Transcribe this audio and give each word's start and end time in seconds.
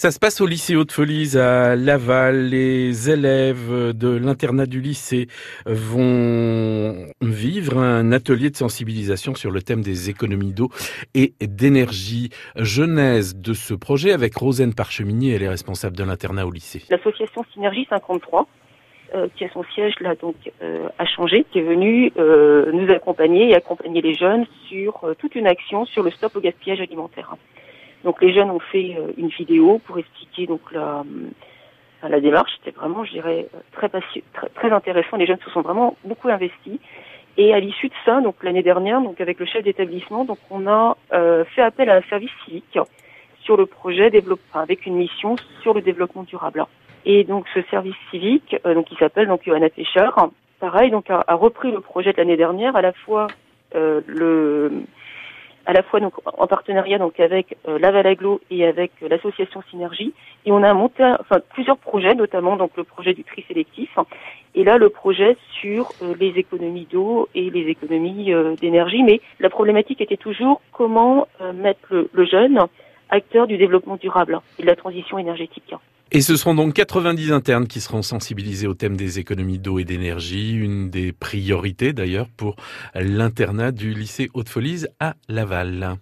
Ça 0.00 0.12
se 0.12 0.20
passe 0.20 0.40
au 0.40 0.46
lycée 0.46 0.76
Haute-Folies 0.76 1.36
à 1.36 1.74
Laval. 1.74 2.50
Les 2.50 3.10
élèves 3.10 3.96
de 3.96 4.16
l'internat 4.16 4.66
du 4.66 4.80
lycée 4.80 5.26
vont 5.66 7.08
vivre 7.20 7.78
un 7.78 8.12
atelier 8.12 8.50
de 8.50 8.56
sensibilisation 8.56 9.34
sur 9.34 9.50
le 9.50 9.60
thème 9.60 9.80
des 9.80 10.08
économies 10.08 10.52
d'eau 10.52 10.68
et 11.16 11.32
d'énergie. 11.40 12.30
Genèse 12.54 13.34
de 13.34 13.52
ce 13.54 13.74
projet 13.74 14.12
avec 14.12 14.36
Rosane 14.36 14.72
Parcheminier, 14.72 15.34
elle 15.34 15.42
est 15.42 15.48
responsable 15.48 15.96
de 15.96 16.04
l'internat 16.04 16.46
au 16.46 16.52
lycée. 16.52 16.84
L'association 16.90 17.44
Synergie 17.52 17.88
53 17.90 18.46
euh, 19.16 19.26
qui 19.34 19.46
a 19.46 19.48
son 19.50 19.64
siège 19.74 19.94
là 19.98 20.14
donc 20.14 20.36
euh, 20.62 20.86
a 21.00 21.06
changé, 21.06 21.44
qui 21.50 21.58
est 21.58 21.62
venu 21.62 22.12
euh, 22.18 22.70
nous 22.70 22.88
accompagner 22.92 23.50
et 23.50 23.56
accompagner 23.56 24.00
les 24.00 24.14
jeunes 24.14 24.46
sur 24.68 25.12
toute 25.18 25.34
une 25.34 25.48
action 25.48 25.86
sur 25.86 26.04
le 26.04 26.12
stop 26.12 26.36
au 26.36 26.40
gaspillage 26.40 26.80
alimentaire. 26.80 27.34
Donc 28.04 28.20
les 28.22 28.32
jeunes 28.32 28.50
ont 28.50 28.60
fait 28.60 28.96
euh, 28.96 29.12
une 29.16 29.28
vidéo 29.28 29.80
pour 29.86 29.98
expliquer 29.98 30.46
donc 30.46 30.60
la, 30.72 31.04
la 32.02 32.20
démarche. 32.20 32.52
C'était 32.58 32.76
vraiment, 32.76 33.04
je 33.04 33.12
dirais, 33.12 33.46
très, 33.72 33.88
très, 33.88 34.02
très 34.54 34.70
intéressant. 34.70 35.16
Les 35.16 35.26
jeunes 35.26 35.40
se 35.44 35.50
sont 35.50 35.62
vraiment 35.62 35.96
beaucoup 36.04 36.28
investis. 36.28 36.78
Et 37.36 37.54
à 37.54 37.60
l'issue 37.60 37.88
de 37.88 37.94
ça, 38.04 38.20
donc 38.20 38.42
l'année 38.42 38.64
dernière, 38.64 39.00
donc 39.00 39.20
avec 39.20 39.38
le 39.38 39.46
chef 39.46 39.62
d'établissement, 39.62 40.24
donc 40.24 40.38
on 40.50 40.66
a 40.66 40.96
euh, 41.12 41.44
fait 41.44 41.62
appel 41.62 41.88
à 41.88 41.96
un 41.96 42.02
service 42.02 42.32
civique 42.44 42.78
sur 43.42 43.56
le 43.56 43.64
projet 43.66 44.10
avec 44.54 44.86
une 44.86 44.96
mission 44.96 45.36
sur 45.62 45.72
le 45.72 45.80
développement 45.80 46.24
durable. 46.24 46.66
Et 47.04 47.22
donc 47.22 47.46
ce 47.54 47.62
service 47.70 47.94
civique, 48.10 48.56
euh, 48.66 48.74
donc 48.74 48.86
qui 48.86 48.96
s'appelle 48.96 49.28
donc 49.28 49.42
Johanna 49.46 49.68
Pêcheur, 49.70 50.30
pareil, 50.58 50.90
donc 50.90 51.10
a, 51.10 51.24
a, 51.28 51.34
repris 51.34 51.70
le 51.70 51.80
projet 51.80 52.12
de 52.12 52.16
l'année 52.16 52.36
dernière, 52.36 52.74
à 52.74 52.82
la 52.82 52.92
fois 52.92 53.28
euh, 53.76 54.00
le 54.06 54.72
à 55.68 55.74
la 55.74 55.82
fois 55.82 56.00
donc 56.00 56.14
en 56.24 56.46
partenariat 56.46 56.98
donc 56.98 57.20
avec 57.20 57.58
euh, 57.68 57.78
Laval 57.78 58.06
Aglo 58.06 58.40
et 58.50 58.66
avec 58.66 58.90
euh, 59.02 59.08
l'association 59.08 59.62
Synergie. 59.70 60.14
Et 60.46 60.50
on 60.50 60.62
a 60.62 60.72
monté 60.72 61.04
plusieurs 61.50 61.76
projets 61.76 62.14
notamment 62.14 62.56
donc 62.56 62.70
le 62.76 62.84
projet 62.84 63.12
du 63.12 63.22
tri 63.22 63.44
sélectif. 63.46 63.90
Et 64.54 64.64
là 64.64 64.78
le 64.78 64.88
projet 64.88 65.36
sur 65.60 65.90
euh, 66.02 66.14
les 66.18 66.30
économies 66.38 66.88
d'eau 66.90 67.28
et 67.34 67.50
les 67.50 67.68
économies 67.68 68.32
euh, 68.32 68.56
d'énergie. 68.56 69.02
Mais 69.02 69.20
la 69.40 69.50
problématique 69.50 70.00
était 70.00 70.16
toujours 70.16 70.62
comment 70.72 71.28
mettre 71.54 72.08
le 72.10 72.24
jeune 72.24 72.60
acteur 73.10 73.46
du 73.46 73.58
développement 73.58 73.96
durable 73.96 74.40
et 74.58 74.62
de 74.62 74.66
la 74.66 74.76
transition 74.76 75.18
énergétique. 75.18 75.74
Et 76.10 76.22
ce 76.22 76.36
seront 76.36 76.54
donc 76.54 76.72
90 76.72 77.32
internes 77.32 77.66
qui 77.66 77.80
seront 77.80 78.00
sensibilisés 78.00 78.66
au 78.66 78.72
thème 78.72 78.96
des 78.96 79.18
économies 79.18 79.58
d'eau 79.58 79.78
et 79.78 79.84
d'énergie, 79.84 80.52
une 80.52 80.88
des 80.88 81.12
priorités 81.12 81.92
d'ailleurs 81.92 82.30
pour 82.30 82.56
l'internat 82.94 83.72
du 83.72 83.92
lycée 83.92 84.30
Haute-Folies 84.32 84.86
à 85.00 85.16
Laval. 85.28 85.98